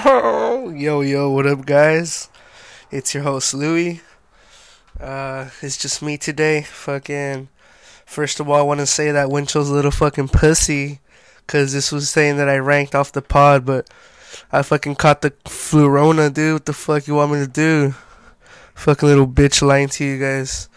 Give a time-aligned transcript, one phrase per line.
[0.04, 2.30] yo, yo, what up, guys?
[2.90, 4.00] It's your host, Louie.
[4.98, 6.62] Uh, it's just me today.
[6.62, 7.48] Fucking.
[8.06, 11.00] First of all, I want to say that Winchell's a little fucking pussy.
[11.44, 13.90] Because this was saying that I ranked off the pod, but
[14.50, 16.54] I fucking caught the flurona, dude.
[16.54, 17.94] What the fuck you want me to do?
[18.74, 20.70] Fucking little bitch lying to you guys.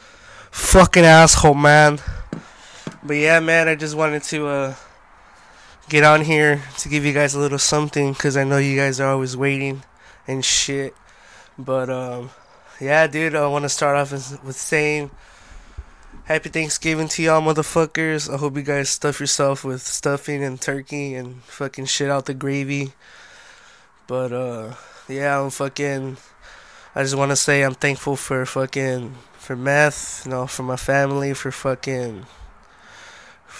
[0.51, 1.99] Fucking asshole, man.
[3.01, 4.75] But yeah, man, I just wanted to, uh,
[5.89, 8.99] get on here to give you guys a little something because I know you guys
[8.99, 9.83] are always waiting
[10.27, 10.95] and shit.
[11.57, 12.31] But um,
[12.79, 14.11] yeah, dude, I want to start off
[14.43, 15.11] with saying
[16.25, 18.33] Happy Thanksgiving to y'all, motherfuckers.
[18.33, 22.33] I hope you guys stuff yourself with stuffing and turkey and fucking shit out the
[22.33, 22.93] gravy.
[24.07, 24.75] But uh,
[25.09, 26.15] yeah, I'm fucking.
[26.95, 30.77] I just want to say I'm thankful for fucking for meth, you know, for my
[30.77, 32.25] family, for fucking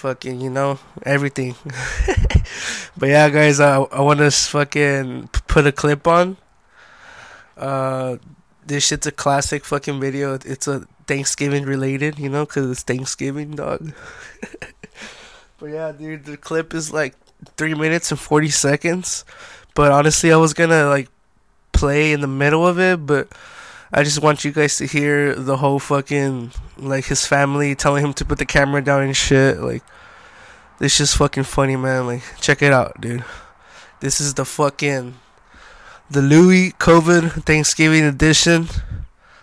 [0.04, 1.56] fucking, you know, everything.
[2.98, 6.36] but yeah, guys, I I want to fucking put a clip on.
[7.56, 8.18] Uh,
[8.68, 10.34] this shit's a classic fucking video.
[10.34, 13.94] It's a Thanksgiving related, you know, cause it's Thanksgiving, dog.
[15.58, 17.16] but yeah, dude, the clip is like
[17.56, 19.24] three minutes and forty seconds.
[19.74, 21.08] But honestly, I was gonna like
[21.72, 23.32] play in the middle of it, but
[23.96, 28.14] I just want you guys to hear the whole fucking like his family telling him
[28.14, 29.60] to put the camera down and shit.
[29.60, 29.84] Like,
[30.80, 32.08] this just fucking funny, man.
[32.08, 33.24] Like, check it out, dude.
[34.00, 35.14] This is the fucking
[36.10, 38.68] the Louie COVID Thanksgiving edition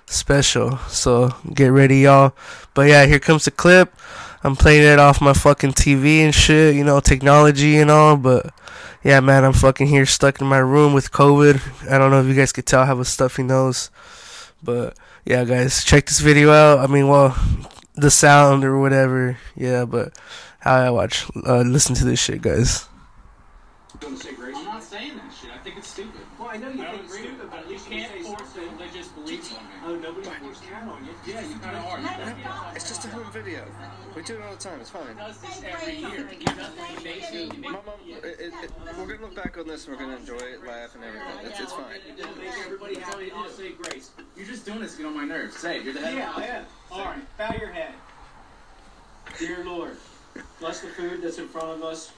[0.07, 0.79] special.
[0.89, 2.35] So get ready, y'all.
[2.75, 3.95] But yeah, here comes the clip.
[4.43, 8.17] I'm playing it off my fucking TV and shit, you know, technology and all.
[8.17, 8.53] But
[9.05, 11.89] yeah, man, I'm fucking here stuck in my room with COVID.
[11.89, 13.91] I don't know if you guys could tell I have a stuffy nose.
[14.63, 16.79] But yeah, guys, check this video out.
[16.81, 17.37] I mean, well,
[17.95, 19.39] the sound or whatever.
[19.57, 20.19] Yeah, but
[20.61, 22.87] how I watch, uh, listen to this shit, guys.
[24.03, 24.15] I'm
[24.65, 25.51] not saying that shit.
[25.53, 26.21] I think it's stupid.
[26.39, 28.41] Well, I know you I think it's stupid, but at least you can't say force
[28.41, 28.79] something.
[28.79, 29.71] religious beliefs on me.
[29.85, 31.13] Oh, nobody forced that on you.
[31.27, 32.73] Yeah, you kind of are.
[32.75, 33.65] It's just a home video.
[34.15, 34.81] We do it all the time.
[34.81, 35.17] It's fine.
[39.65, 41.51] Gonna look back on this we're gonna enjoy it, laugh, and everything.
[41.51, 41.85] It's, it's fine.
[42.39, 43.25] Make everybody happy.
[43.25, 43.51] you do.
[43.51, 44.11] Say grace.
[44.37, 45.57] You're just doing this to get on my nerves.
[45.57, 45.85] Say it.
[45.85, 46.65] You're the head Yeah, of the yeah.
[46.91, 47.93] All right, bow your head.
[49.39, 49.97] Dear Lord,
[50.59, 52.13] bless the food that's in front of us.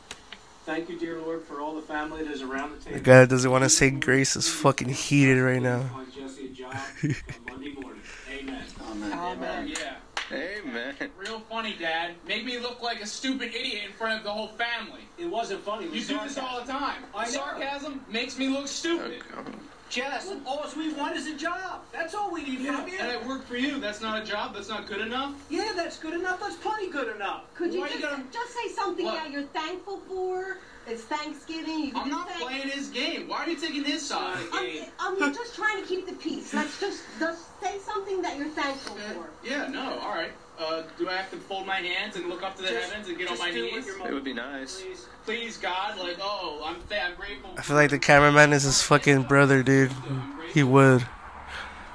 [0.64, 2.98] Thank you, dear Lord, for all the family that is around the table.
[2.98, 5.80] The guy that doesn't want to say grace is fucking heated right now.
[5.80, 7.14] Find Jesse a job on
[7.50, 8.00] Monday morning.
[8.30, 8.64] Amen.
[8.88, 9.12] Amen.
[9.12, 9.68] Amen.
[9.68, 9.94] Yeah.
[10.32, 10.94] Amen.
[11.18, 12.14] Real funny, Dad.
[12.26, 15.02] Make me look like a stupid idiot in front of the whole family.
[15.18, 15.84] It wasn't funny.
[15.86, 17.02] It You was do this all the time.
[17.14, 17.30] I know.
[17.30, 19.22] Sarcasm makes me look Oh, stupid.
[19.34, 19.54] God.
[19.90, 21.82] Jess, all we want is a job.
[21.92, 22.96] That's all we need Yeah, from you.
[22.98, 23.78] and it worked for you.
[23.78, 24.54] That's not a job.
[24.54, 25.34] That's not good enough.
[25.50, 26.40] Yeah, that's good enough.
[26.40, 27.42] That's plenty good enough.
[27.54, 29.16] Could you Why just, you gotta- just say something What?
[29.16, 30.56] that you're thankful for?
[30.86, 31.86] It's Thanksgiving.
[31.88, 33.11] You I'm not thank- playing his game.
[33.42, 34.38] Why are you taking his side?
[34.52, 36.54] I'm, I'm just trying to keep the peace.
[36.54, 39.30] Let's just, just say something that you're thankful for.
[39.44, 40.30] Yeah, no, all right.
[40.60, 43.08] Uh, do I have to fold my hands and look up to the Just- heavens
[43.08, 43.84] and get on my knees?
[43.84, 44.80] your It would be nice.
[44.80, 45.06] Please.
[45.24, 47.50] Please, God, like, oh, I'm th- I'm grateful.
[47.58, 49.90] I feel like the cameraman is his fucking brother, dude.
[50.54, 51.04] He would.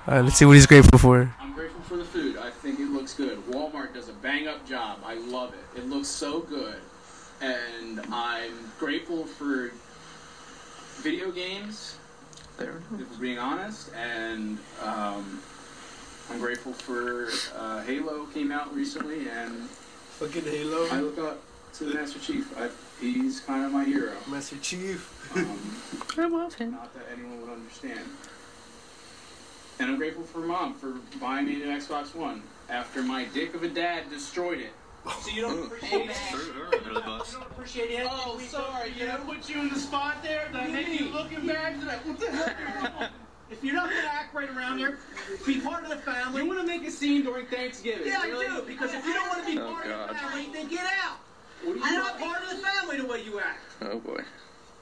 [0.06, 1.34] Alright, let's see what he's grateful for.
[1.40, 2.36] I'm grateful for the food.
[2.36, 3.38] I think it looks good.
[3.46, 5.00] Walmart does a bang up job.
[5.06, 5.80] I love it.
[5.80, 6.82] It looks so good.
[7.40, 9.72] And I'm grateful for
[11.08, 11.96] video games,
[12.58, 12.82] There.
[13.00, 13.92] if we're being honest.
[13.96, 15.42] And um,
[16.30, 19.70] I'm grateful for uh, Halo came out recently, and
[20.20, 20.88] Fucking I Halo.
[20.92, 21.40] I look up
[21.76, 22.54] to the Master Chief.
[22.60, 22.68] I,
[23.00, 24.12] he's kind of my hero.
[24.30, 25.14] Master Chief.
[25.38, 26.72] Um, I love him.
[26.72, 28.02] Not that anyone would understand.
[29.80, 33.64] And I'm grateful for mom for buying me an Xbox One after my dick of
[33.64, 34.74] a dad destroyed it.
[35.22, 36.34] So you don't appreciate that?
[36.86, 38.08] You don't appreciate it?
[38.10, 40.48] Oh, sorry, did I put you in the spot there?
[40.52, 41.80] Did I make you look embarrassed?
[41.82, 42.46] Did I, what the hell?
[42.46, 43.10] are you doing?
[43.50, 45.00] If you're not gonna act right around here,
[45.46, 46.42] be part of the family.
[46.42, 48.06] You want to make a scene during Thanksgiving?
[48.08, 48.62] Yeah, I do.
[48.68, 50.10] Because if you don't want to be Oh, part God.
[50.10, 51.18] of the family, then get out.
[51.64, 53.62] What do you You're not part of the family the way you act.
[53.82, 54.22] Oh boy.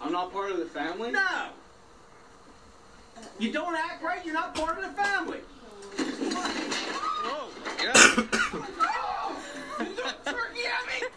[0.02, 1.12] I'm not part of the family?
[1.12, 1.50] No.
[3.40, 4.26] You don't act right.
[4.26, 5.40] You're not part of the family.
[7.28, 7.96] Oh my God.
[10.26, 11.08] Turkey at me?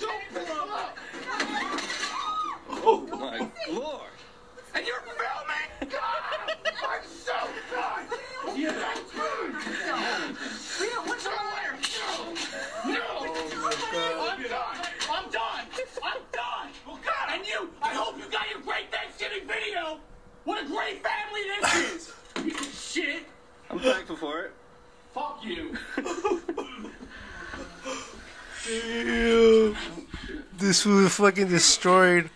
[0.00, 0.98] Don't blow up.
[2.86, 3.38] Oh my
[3.72, 4.10] lord.
[4.74, 5.92] And you're filming?
[5.92, 6.22] God,
[6.88, 7.32] I'm so
[7.72, 8.04] done.
[8.56, 8.94] Yeah.
[11.06, 13.00] What's wrong with No.
[14.20, 14.76] I'm done.
[15.10, 15.64] I'm done.
[16.02, 16.68] I'm done.
[16.86, 17.70] Well, God, and you.
[17.82, 19.98] I hope you got your great Thanksgiving video.
[20.44, 22.12] What a great family this is.
[22.42, 23.22] Piece of shit.
[23.70, 24.52] I'm thankful for it.
[25.14, 25.76] Fuck you.
[28.66, 29.76] Damn.
[30.56, 32.30] This fool fucking destroyed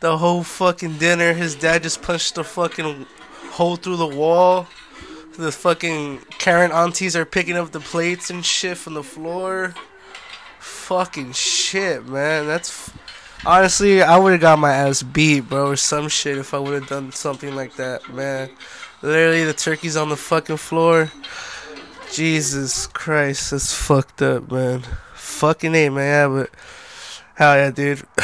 [0.00, 1.32] the whole fucking dinner.
[1.32, 3.06] His dad just punched the fucking
[3.50, 4.66] hole through the wall.
[5.36, 9.74] The fucking Karen aunties are picking up the plates and shit from the floor.
[10.60, 12.46] Fucking shit, man.
[12.46, 12.92] That's
[13.44, 16.74] honestly, I would have got my ass beat, bro, or some shit if I would
[16.74, 18.50] have done something like that, man.
[19.02, 21.10] Literally, the turkey's on the fucking floor.
[22.12, 24.84] Jesus Christ, that's fucked up, man.
[25.14, 26.04] Fucking A, man.
[26.04, 26.50] Yeah, but
[27.34, 28.02] hell yeah, dude.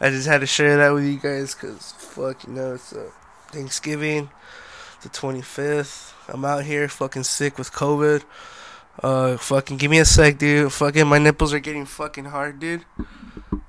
[0.00, 3.10] I just had to share that with you guys because fuck, you know, it's uh,
[3.48, 4.30] Thanksgiving,
[5.02, 6.12] the 25th.
[6.28, 8.24] I'm out here fucking sick with COVID.
[9.02, 10.72] Uh, fucking give me a sec, dude.
[10.72, 12.84] Fucking my nipples are getting fucking hard, dude.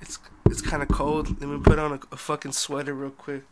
[0.02, 1.40] It's it's kind of cold.
[1.40, 3.44] Let me put on a, a fucking sweater real quick.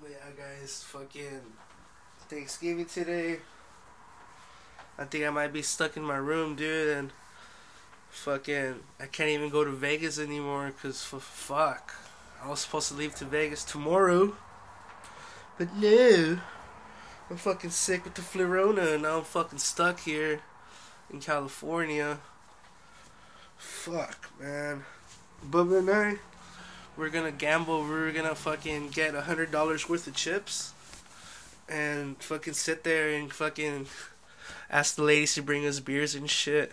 [0.00, 1.40] But yeah, guys, fucking
[2.28, 3.38] Thanksgiving today.
[4.98, 7.12] I think I might be stuck in my room, dude, and
[8.10, 11.94] fucking I can't even go to Vegas anymore because fuck.
[12.42, 14.36] I was supposed to leave to Vegas tomorrow,
[15.58, 16.38] but no.
[17.28, 20.40] I'm fucking sick with the flurona, and now I'm fucking stuck here
[21.10, 22.18] in California.
[23.56, 24.84] Fuck, man.
[25.44, 26.18] Bubba and I,
[26.96, 27.82] we're gonna gamble.
[27.82, 30.72] We're gonna fucking get a hundred dollars worth of chips,
[31.68, 33.86] and fucking sit there and fucking
[34.70, 36.72] ask the ladies to bring us beers and shit.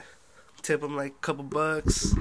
[0.61, 2.13] Tip them like a couple bucks.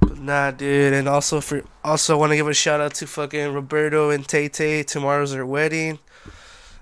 [0.00, 0.92] But nah, dude.
[0.92, 4.48] And also for also want to give a shout out to fucking Roberto and Tay
[4.48, 4.82] Tay.
[4.82, 5.98] Tomorrow's their wedding.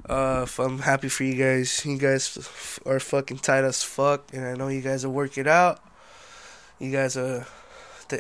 [0.09, 1.85] Uh, I'm happy for you guys.
[1.87, 2.37] You guys
[2.85, 5.81] are fucking tight as fuck, and I know you guys will work it out.
[6.81, 7.47] You guys are,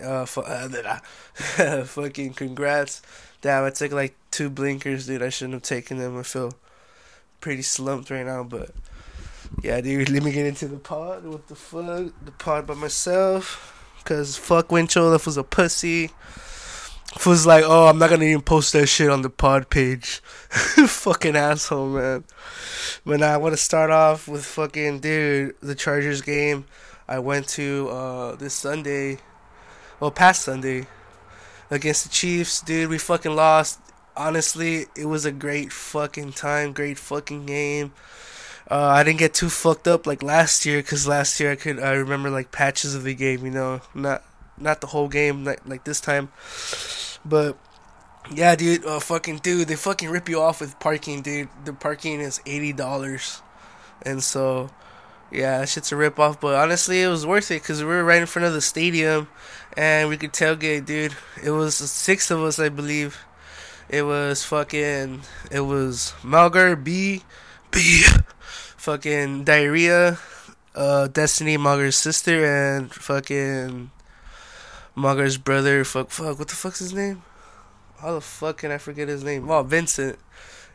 [0.02, 3.02] uh, fu- uh, fucking congrats.
[3.40, 5.22] Damn, I took like two blinkers, dude.
[5.22, 6.16] I shouldn't have taken them.
[6.16, 6.54] I feel
[7.40, 8.70] pretty slumped right now, but
[9.62, 10.08] yeah, dude.
[10.10, 11.24] Let me get into the pod.
[11.24, 12.12] What the fuck?
[12.24, 13.68] The pod by myself.
[14.04, 16.10] Cause fuck Winchell, that was a pussy.
[17.26, 20.20] Was like, oh, I'm not gonna even post that shit on the pod page.
[20.48, 22.24] fucking asshole, man.
[23.04, 26.64] But now I want to start off with fucking dude, the Chargers game.
[27.06, 29.18] I went to uh this Sunday,
[30.00, 30.86] well, past Sunday,
[31.70, 32.88] against the Chiefs, dude.
[32.88, 33.78] We fucking lost.
[34.16, 37.92] Honestly, it was a great fucking time, great fucking game.
[38.70, 41.78] Uh, I didn't get too fucked up like last year, cause last year I could
[41.80, 44.24] I remember like patches of the game, you know, not
[44.56, 46.30] not the whole game like like this time.
[47.24, 47.58] But
[48.30, 51.48] yeah, dude, uh, fucking dude, they fucking rip you off with parking, dude.
[51.64, 53.42] The parking is eighty dollars,
[54.02, 54.70] and so
[55.30, 56.40] yeah, shit's a rip off.
[56.40, 59.28] But honestly, it was worth it because we were right in front of the stadium,
[59.76, 61.14] and we could tailgate, dude.
[61.42, 63.18] It was six of us, I believe.
[63.88, 65.22] It was fucking.
[65.50, 67.22] It was Malgar B,
[67.70, 68.04] B,
[68.82, 70.18] fucking diarrhea,
[70.74, 73.92] uh, Destiny Malgar's sister, and fucking
[74.96, 75.84] Malgar's brother.
[75.84, 77.22] Fuck, fuck, what the fuck's his name?
[78.00, 79.48] How the fuck can I forget his name?
[79.48, 80.18] Oh, Vincent.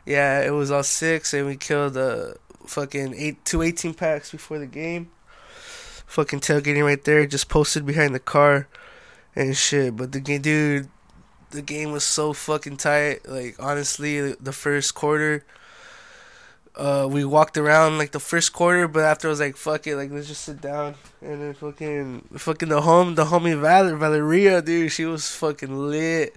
[0.06, 2.32] Yeah, it was all six, and we killed uh
[2.64, 5.10] fucking eight two eighteen packs before the game.
[6.06, 8.68] Fucking tailgating right there, just posted behind the car
[9.36, 9.94] and shit.
[9.94, 10.88] But the game, dude,
[11.50, 13.28] the game was so fucking tight.
[13.28, 15.44] Like honestly, the first quarter,
[16.78, 19.96] uh, we walked around like the first quarter, but after I was like, fuck it,
[19.96, 20.94] like let's just sit down.
[21.20, 26.34] And then fucking, fucking the home, the homie Val- Valeria, dude, she was fucking lit.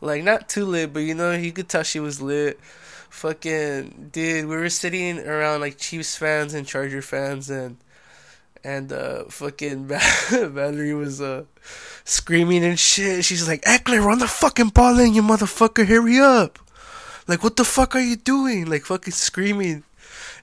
[0.00, 2.58] Like not too lit, but you know you could tell she was lit.
[3.10, 7.78] Fucking dude, we were sitting around like Chiefs fans and Charger fans, and
[8.64, 9.86] and uh, fucking
[10.30, 11.44] Valerie was uh
[12.04, 13.24] screaming and shit.
[13.24, 16.58] She's like, Ekeler, run the fucking ball in, you motherfucker, hurry up!
[17.26, 18.66] Like, what the fuck are you doing?
[18.66, 19.84] Like, fucking screaming.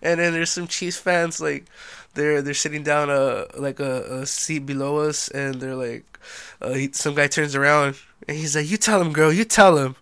[0.01, 1.65] And then there's some Chiefs fans like
[2.13, 6.19] they're they're sitting down uh like a, a seat below us, and they're like,
[6.61, 7.95] uh, he, some guy turns around
[8.27, 9.95] and he's like, "You tell him, girl, you tell him."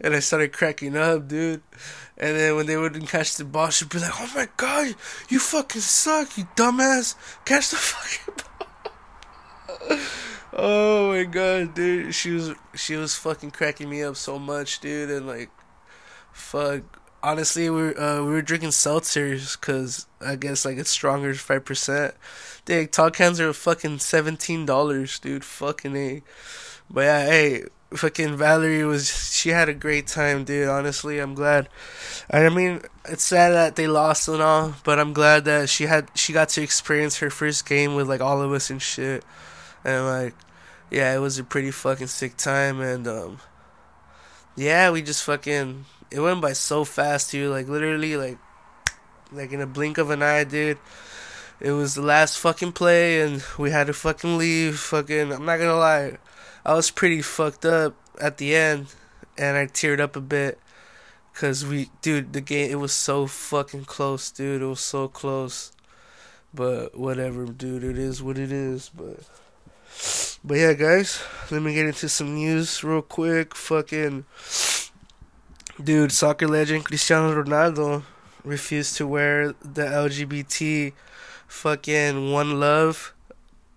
[0.00, 1.62] And I started cracking up, dude.
[2.16, 4.94] And then when they wouldn't catch the ball, she'd be like, "Oh my god,
[5.28, 7.14] you fucking suck, you dumbass!
[7.44, 9.98] Catch the fucking ball!"
[10.52, 15.10] oh my god, dude, she was she was fucking cracking me up so much, dude,
[15.10, 15.50] and like,
[16.34, 16.82] fuck.
[17.22, 21.64] Honestly, we were uh, we were drinking seltzers because I guess like it's stronger, five
[21.64, 22.14] percent.
[22.66, 25.44] Dude, tall cans are fucking seventeen dollars, dude.
[25.44, 26.22] Fucking a.
[26.90, 27.64] But yeah, hey,
[27.94, 30.68] fucking Valerie was she had a great time, dude.
[30.68, 31.68] Honestly, I'm glad.
[32.30, 36.10] I mean, it's sad that they lost and all, but I'm glad that she had
[36.14, 39.24] she got to experience her first game with like all of us and shit.
[39.84, 40.34] And like,
[40.90, 43.40] yeah, it was a pretty fucking sick time, and um,
[44.56, 45.84] yeah, we just fucking
[46.14, 47.50] it went by so fast, too.
[47.50, 48.38] Like literally, like
[49.32, 50.78] like in a blink of an eye, dude.
[51.60, 54.78] it was the last fucking play, and we had to fucking leave.
[54.78, 56.18] Fucking, I'm not gonna lie,
[56.64, 58.86] I was pretty fucked up at the end,
[59.36, 60.58] and I teared up a bit.
[61.34, 64.62] Cause we, dude, the game it was so fucking close, dude.
[64.62, 65.72] It was so close.
[66.54, 67.82] But whatever, dude.
[67.82, 68.88] It is what it is.
[68.96, 69.28] But,
[70.44, 71.20] but yeah, guys.
[71.50, 73.56] Let me get into some news real quick.
[73.56, 74.26] Fucking,
[75.82, 76.12] dude.
[76.12, 78.04] Soccer legend Cristiano Ronaldo
[78.44, 80.92] refused to wear the LGBT
[81.46, 83.14] fucking one love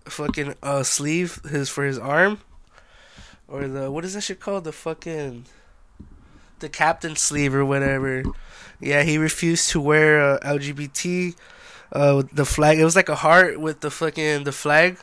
[0.04, 2.40] fucking uh sleeve his for his arm
[3.46, 5.44] or the what is that shit called the fucking
[6.60, 8.24] the captain sleeve or whatever.
[8.80, 11.34] Yeah, he refused to wear uh, LGBT
[11.92, 12.78] uh the flag.
[12.78, 14.98] It was like a heart with the fucking the flag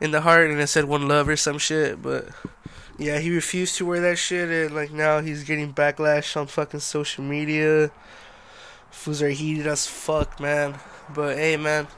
[0.00, 2.28] in the heart and it said one love or some shit, but
[2.98, 6.80] yeah, he refused to wear that shit and like now he's getting backlash on fucking
[6.80, 7.90] social media.
[8.90, 10.78] Fools are heated as fuck, man.
[11.14, 11.88] But hey, man.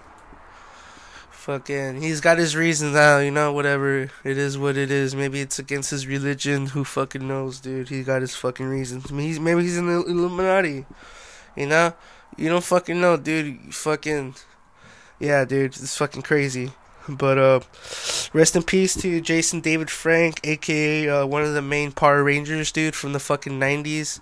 [1.31, 4.11] Fucking, he's got his reasons now, you know, whatever.
[4.25, 5.15] It is what it is.
[5.15, 6.69] Maybe it's against his religion.
[6.69, 7.91] Who fucking knows, dude?
[7.91, 9.13] He got his fucking reasons.
[9.13, 10.87] Mean, he's, maybe he's in the Illuminati.
[11.55, 11.93] You know?
[12.39, 13.47] You don't fucking know, dude.
[13.47, 14.37] You fucking.
[15.21, 15.77] Yeah, dude.
[15.77, 16.73] It's fucking crazy.
[17.09, 17.61] But, uh,
[18.33, 22.73] rest in peace to Jason David Frank, aka uh, one of the main Power Rangers,
[22.73, 24.21] dude, from the fucking 90s.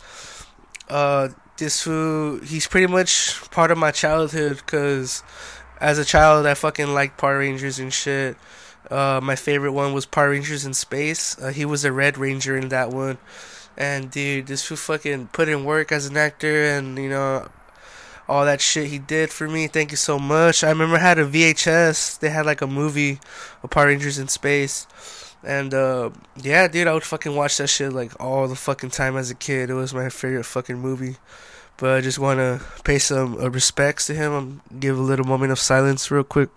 [0.89, 5.23] Uh, this fool, he's pretty much part of my childhood because
[5.81, 8.37] as a child, I fucking liked Power Rangers and shit.
[8.91, 11.39] Uh, my favorite one was Power Rangers in Space.
[11.41, 13.19] Uh, he was a Red Ranger in that one.
[13.77, 17.49] And dude, this fool fucking put in work as an actor and, you know,
[18.33, 19.67] all that shit he did for me.
[19.67, 20.65] Thank you so much.
[20.65, 22.19] I remember I had a VHS.
[22.19, 23.21] They had like a movie
[23.63, 24.87] of Power Rangers in Space.
[25.45, 26.11] And uh,
[26.41, 29.35] yeah, dude, I would fucking watch that shit like all the fucking time as a
[29.35, 29.69] kid.
[29.69, 31.17] It was my favorite fucking movie.
[31.77, 34.33] But I just want to pay some uh, respects to him.
[34.33, 36.49] Um, give a little moment of silence, real quick.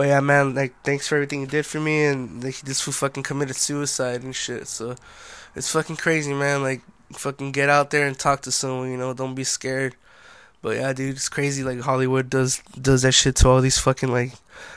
[0.00, 2.94] But yeah, man, like, thanks for everything you did for me, and like, this fool
[2.94, 4.66] fucking committed suicide and shit.
[4.66, 4.96] So,
[5.54, 6.62] it's fucking crazy, man.
[6.62, 6.80] Like,
[7.12, 9.12] fucking get out there and talk to someone, you know.
[9.12, 9.96] Don't be scared.
[10.62, 11.62] But yeah, dude, it's crazy.
[11.62, 14.32] Like Hollywood does does that shit to all these fucking like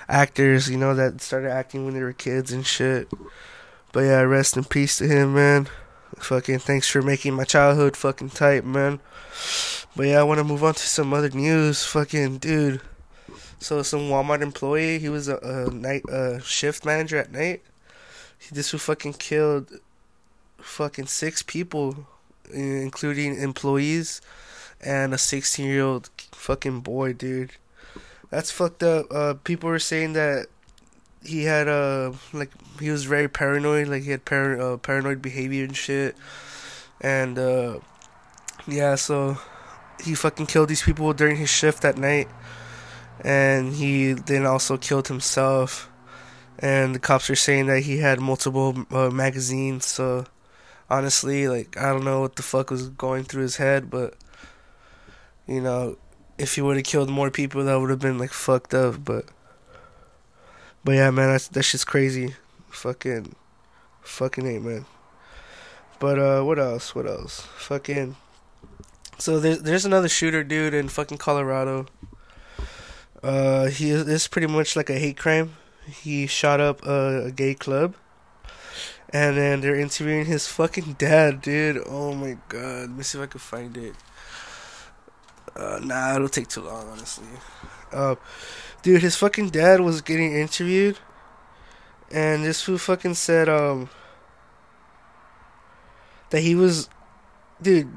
[0.09, 3.07] actors, you know, that started acting when they were kids and shit.
[3.93, 5.69] But yeah, rest in peace to him, man.
[6.17, 8.99] Fucking thanks for making my childhood fucking tight, man.
[9.95, 11.85] But yeah, I want to move on to some other news.
[11.85, 12.81] Fucking dude.
[13.63, 17.61] So some Walmart employee, he was a, a night uh, shift manager at night.
[18.37, 19.79] He just fucking killed
[20.57, 22.07] fucking six people,
[22.51, 24.21] including employees
[24.81, 27.51] and a 16 year old fucking boy, dude.
[28.29, 29.05] That's fucked up.
[29.11, 30.47] Uh, people were saying that
[31.23, 35.63] he had uh like he was very paranoid, like he had par- uh, paranoid behavior
[35.63, 36.15] and shit,
[36.99, 37.79] and uh,
[38.67, 39.37] yeah, so
[40.03, 42.27] he fucking killed these people during his shift at night,
[43.23, 45.89] and he then also killed himself.
[46.59, 49.85] And the cops are saying that he had multiple uh, magazines.
[49.85, 50.25] So
[50.89, 54.15] honestly, like I don't know what the fuck was going through his head, but
[55.47, 55.97] you know,
[56.37, 59.03] if he would have killed more people, that would have been like fucked up.
[59.03, 59.25] But,
[60.83, 62.35] but yeah, man, that's that's just crazy.
[62.69, 63.35] Fucking,
[64.01, 64.85] fucking ain't man.
[65.99, 66.95] But uh, what else?
[66.95, 67.41] What else?
[67.57, 68.15] Fucking.
[69.17, 71.87] So there's there's another shooter dude in fucking Colorado.
[73.23, 75.55] Uh, he is pretty much like a hate crime.
[75.85, 77.95] He shot up a, a gay club.
[79.09, 81.81] And then they're interviewing his fucking dad, dude.
[81.85, 82.81] Oh my god.
[82.81, 83.95] Let me see if I can find it.
[85.55, 87.27] Uh, nah, it'll take too long, honestly.
[87.91, 88.15] Uh,
[88.81, 90.97] dude, his fucking dad was getting interviewed,
[92.11, 93.89] and this fool fucking said um
[96.31, 96.89] that he was,
[97.63, 97.87] dude,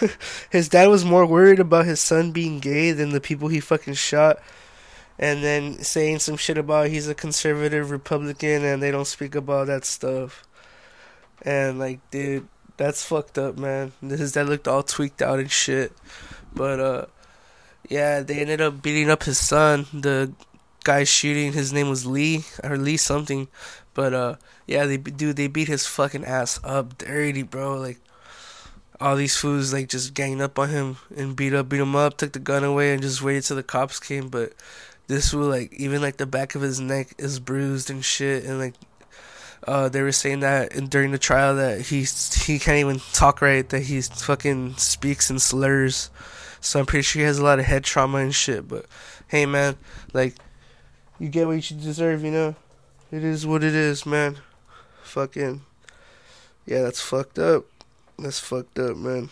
[0.50, 3.94] his dad was more worried about his son being gay than the people he fucking
[3.94, 4.40] shot,
[5.18, 9.68] and then saying some shit about he's a conservative Republican and they don't speak about
[9.68, 10.44] that stuff,
[11.42, 13.92] and like, dude, that's fucked up, man.
[14.00, 15.92] His dad looked all tweaked out and shit.
[16.54, 17.06] But uh,
[17.88, 19.86] yeah, they ended up beating up his son.
[19.92, 20.32] The
[20.84, 23.48] guy shooting, his name was Lee or Lee something.
[23.92, 27.78] But uh, yeah, they dude, they beat his fucking ass up, dirty, bro.
[27.78, 28.00] Like
[29.00, 32.16] all these fools like just ganged up on him and beat up, beat him up,
[32.16, 34.28] took the gun away, and just waited till the cops came.
[34.28, 34.52] But
[35.06, 38.58] this fool, like even like the back of his neck is bruised and shit, and
[38.58, 38.74] like
[39.66, 42.04] uh, they were saying that in, during the trial that he
[42.44, 46.10] he can't even talk right, that he fucking speaks in slurs.
[46.60, 48.68] So I'm pretty sure he has a lot of head trauma and shit.
[48.68, 48.86] But
[49.28, 49.76] hey, man,
[50.12, 50.36] like
[51.18, 52.54] you get what you deserve, you know.
[53.10, 54.38] It is what it is, man.
[55.02, 55.62] fucking
[56.66, 57.64] yeah, that's fucked up.
[58.18, 59.30] That's fucked up, man.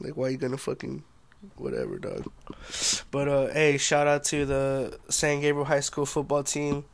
[0.00, 1.04] Like, why you gonna fucking
[1.56, 2.30] whatever, dog?
[3.10, 6.84] But uh, hey, shout out to the San Gabriel High School football team.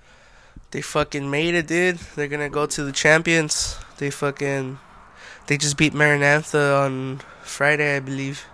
[0.70, 1.98] They fucking made it, dude.
[2.16, 3.78] They're gonna go to the champions.
[3.98, 4.78] They fucking
[5.48, 8.44] they just beat Maranatha on Friday, I believe,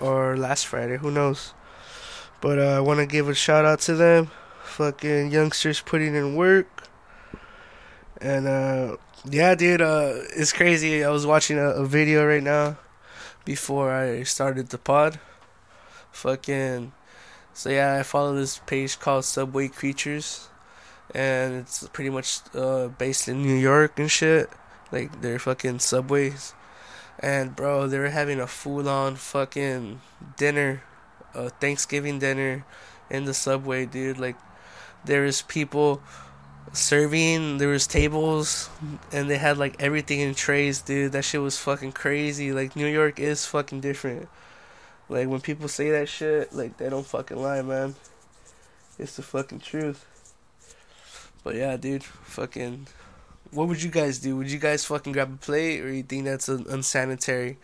[0.00, 0.96] or last Friday.
[0.96, 1.54] Who knows?
[2.40, 4.30] But uh, I want to give a shout out to them.
[4.64, 6.66] Fucking youngsters putting in work.
[8.20, 11.04] And uh, yeah, dude, uh, it's crazy.
[11.04, 12.78] I was watching a, a video right now
[13.44, 15.20] before I started the pod.
[16.12, 16.92] Fucking.
[17.52, 20.48] So yeah, I follow this page called Subway Creatures,
[21.14, 24.48] and it's pretty much uh, based in New York and shit.
[24.90, 26.54] Like they're fucking subways,
[27.18, 30.00] and bro, they were having a full-on fucking
[30.36, 30.82] dinner,
[31.34, 32.64] a Thanksgiving dinner,
[33.10, 34.18] in the subway, dude.
[34.18, 34.36] Like
[35.04, 36.02] there is people
[36.72, 38.70] serving there was tables
[39.12, 41.12] and they had like everything in trays dude.
[41.12, 42.52] That shit was fucking crazy.
[42.52, 44.28] Like new york is fucking different.
[45.08, 47.94] Like when people say that shit like they don't fucking lie man.
[48.98, 50.06] It's the fucking truth.
[51.42, 52.86] But yeah dude fucking
[53.50, 54.36] what would you guys do?
[54.36, 57.58] Would you guys fucking grab a plate or you think that's un- unsanitary?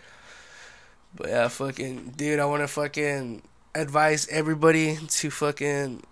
[1.15, 3.43] But yeah fucking dude i want to fucking
[3.75, 6.03] advise everybody to fucking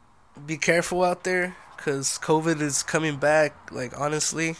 [0.46, 3.72] be careful out there because COVID is coming back.
[3.72, 4.56] Like, honestly,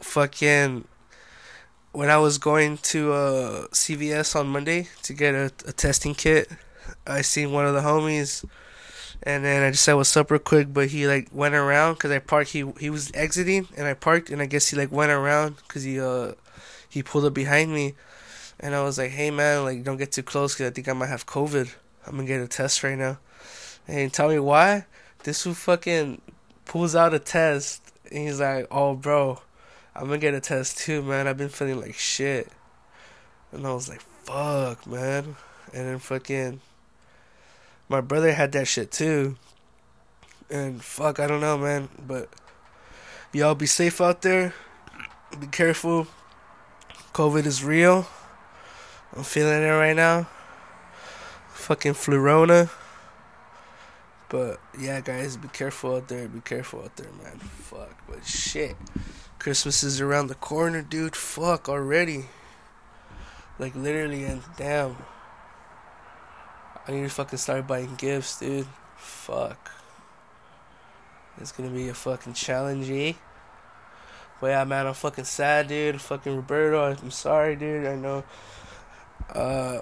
[0.00, 0.86] fucking.
[1.92, 6.48] When I was going to uh, CVS on Monday to get a, a testing kit,
[7.06, 8.44] I seen one of the homies,
[9.22, 10.72] and then I just said what's up real quick.
[10.72, 12.50] But he like went around because I parked.
[12.50, 15.82] He he was exiting, and I parked, and I guess he like went around because
[15.82, 16.32] he uh
[16.88, 17.94] he pulled up behind me,
[18.60, 20.92] and I was like, hey man, like don't get too close because I think I
[20.92, 21.74] might have COVID.
[22.06, 23.18] I'm gonna get a test right now.
[23.88, 24.84] And tell me why?
[25.24, 26.20] This who fucking
[26.66, 29.40] pulls out a test and he's like, "Oh, bro,
[29.96, 31.26] I'm gonna get a test too, man.
[31.26, 32.48] I've been feeling like shit."
[33.50, 35.36] And I was like, "Fuck, man."
[35.72, 36.60] And then fucking
[37.88, 39.36] my brother had that shit too.
[40.50, 42.28] And fuck, I don't know, man, but
[43.32, 44.54] y'all be safe out there.
[45.40, 46.06] Be careful.
[47.14, 48.06] COVID is real.
[49.16, 50.28] I'm feeling it right now.
[51.52, 52.70] Fucking Flurona.
[54.28, 56.28] But yeah, guys, be careful out there.
[56.28, 57.38] Be careful out there, man.
[57.38, 58.76] Fuck, but shit,
[59.38, 61.16] Christmas is around the corner, dude.
[61.16, 62.26] Fuck already.
[63.58, 64.96] Like literally, and damn,
[66.86, 68.66] I need to fucking start buying gifts, dude.
[68.96, 69.70] Fuck,
[71.40, 73.14] it's gonna be a fucking challenge, eh?
[74.40, 76.00] But yeah, man, I'm fucking sad, dude.
[76.00, 77.86] Fucking Roberto, I'm sorry, dude.
[77.86, 78.24] I know.
[79.30, 79.80] Uh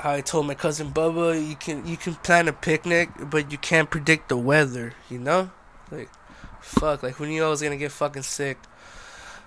[0.00, 3.90] I told my cousin Bubba, you can you can plan a picnic, but you can't
[3.90, 4.94] predict the weather.
[5.10, 5.50] You know,
[5.90, 6.08] like
[6.60, 8.58] fuck, like who knew I was gonna get fucking sick?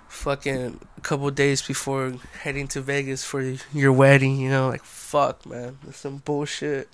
[0.08, 4.36] Fucking a couple days before heading to Vegas for your wedding.
[4.36, 6.88] You know, like fuck, man, that's some bullshit.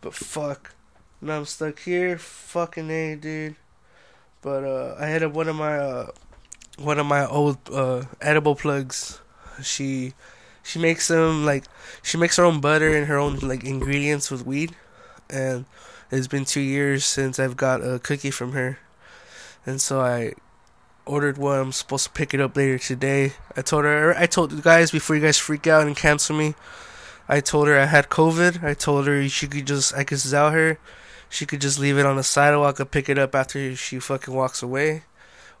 [0.00, 0.74] But fuck,
[1.20, 2.18] now I'm stuck here.
[2.18, 3.54] Fucking a, dude.
[4.42, 6.10] But uh, I had one of my uh,
[6.76, 9.20] one of my old uh, edible plugs.
[9.62, 10.14] She
[10.64, 11.64] she makes them like
[12.02, 14.74] she makes her own butter and her own like ingredients with weed.
[15.30, 15.66] And
[16.10, 18.78] it's been two years since i've got a cookie from her.
[19.64, 20.32] And so i
[21.06, 21.58] ordered one.
[21.60, 23.34] I'm supposed to pick it up later today.
[23.56, 26.54] I told her i told you guys before you guys freak out and cancel me
[27.28, 28.64] i told her i had covid.
[28.64, 30.78] I told her she could just i could sell her.
[31.28, 34.32] She could just leave it on the sidewalk and pick it up after she fucking
[34.32, 35.02] walks away.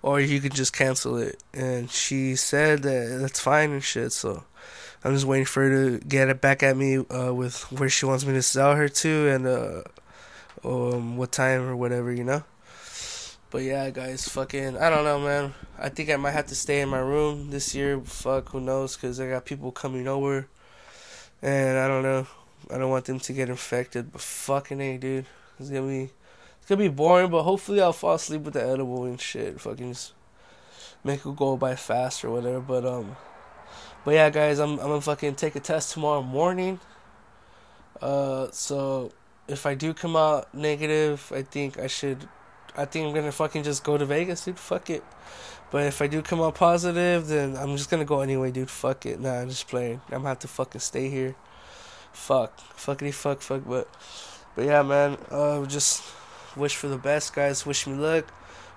[0.02, 1.42] Or you could just cancel it.
[1.52, 4.44] And she said that that's fine and shit so
[5.04, 8.06] I'm just waiting for her to get it back at me uh, with where she
[8.06, 9.82] wants me to sell her to and uh,
[10.64, 12.42] um, what time or whatever, you know.
[13.50, 15.52] But yeah, guys, fucking, I don't know, man.
[15.78, 18.00] I think I might have to stay in my room this year.
[18.00, 18.96] Fuck, who knows?
[18.96, 20.48] Cause I got people coming over,
[21.42, 22.26] and I don't know.
[22.70, 24.10] I don't want them to get infected.
[24.10, 25.26] But fucking a, dude,
[25.60, 26.10] it's gonna be,
[26.58, 27.30] it's gonna be boring.
[27.30, 29.60] But hopefully, I'll fall asleep with the edible and shit.
[29.60, 30.14] Fucking just
[31.04, 32.60] make it go by fast or whatever.
[32.60, 33.16] But um.
[34.04, 36.80] But yeah, guys, I'm I'm gonna fucking take a test tomorrow morning.
[38.00, 39.12] Uh, so
[39.48, 42.28] if I do come out negative, I think I should.
[42.76, 44.58] I think I'm gonna fucking just go to Vegas, dude.
[44.58, 45.04] Fuck it.
[45.70, 48.70] But if I do come out positive, then I'm just gonna go anyway, dude.
[48.70, 49.20] Fuck it.
[49.20, 50.00] Nah, I'm just playing.
[50.06, 51.34] I'm gonna have to fucking stay here.
[52.12, 52.58] Fuck.
[52.76, 53.62] Fuckity fuck fuck.
[53.66, 53.88] But,
[54.54, 55.16] but yeah, man.
[55.30, 56.02] Uh, just
[56.56, 57.64] wish for the best, guys.
[57.64, 58.26] Wish me luck.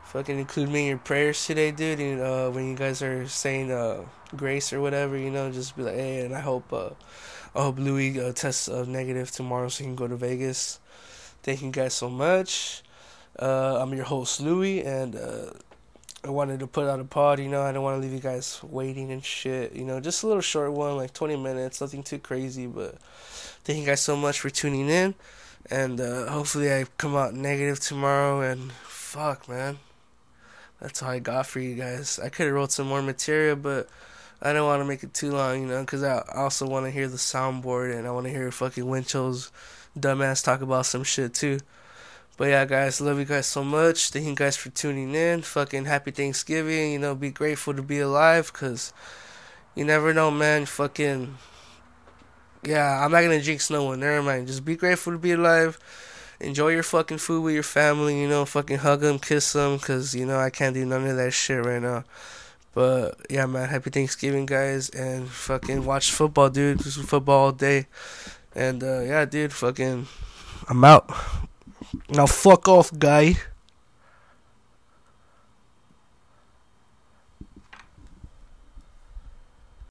[0.08, 2.00] Fucking include me in your prayers today, dude.
[2.00, 5.84] And uh, when you guys are saying uh grace or whatever, you know, just be
[5.84, 6.90] like, hey, and I hope, uh,
[7.56, 10.80] I hope Louie uh, tests uh, negative tomorrow so he can go to Vegas.
[11.44, 12.84] Thank you guys so much.
[13.40, 15.52] Uh, I'm your host Louie, and uh,
[16.24, 18.20] I wanted to put out a pod, you know, I don't want to leave you
[18.20, 22.02] guys waiting and shit, you know, just a little short one, like 20 minutes, nothing
[22.02, 23.00] too crazy, but
[23.64, 25.14] thank you guys so much for tuning in,
[25.70, 29.78] and uh, hopefully I come out negative tomorrow, and fuck, man,
[30.80, 32.20] that's all I got for you guys.
[32.20, 33.90] I could have wrote some more material, but
[34.42, 36.92] I don't want to make it too long, you know, because I also want to
[36.92, 39.52] hear the soundboard, and I want to hear fucking Winchell's
[39.98, 41.60] dumbass talk about some shit, too.
[42.38, 44.12] But yeah, guys, love you guys so much.
[44.12, 45.42] Thank you guys for tuning in.
[45.42, 46.92] Fucking happy Thanksgiving.
[46.92, 48.94] You know, be grateful to be alive because
[49.74, 50.68] you never know, man.
[50.68, 51.36] Fucking.
[52.64, 54.02] Yeah, I'm not gonna jinx no one.
[54.02, 54.46] Never mind.
[54.46, 55.80] Just be grateful to be alive.
[56.40, 58.22] Enjoy your fucking food with your family.
[58.22, 61.18] You know, fucking hug them, kiss them, because, you know, I can't do none of
[61.18, 62.04] that shit right now.
[62.74, 64.90] But yeah, man, happy Thanksgiving, guys.
[64.90, 66.84] And fucking watch football, dude.
[66.84, 67.88] Football all day.
[68.54, 70.08] And uh, yeah, dude, fucking.
[70.70, 71.10] I'm out.
[72.10, 73.38] Now fuck off, guy.